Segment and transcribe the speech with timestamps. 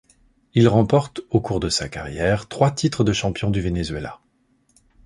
[0.55, 4.19] Il remporte au cours de sa carrière trois titres de champion du Venezuela.